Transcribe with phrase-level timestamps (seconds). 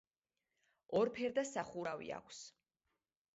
[0.99, 2.41] ორფერდა სახურავი აქვს.